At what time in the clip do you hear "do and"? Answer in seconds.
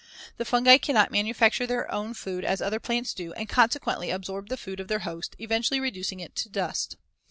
3.13-3.47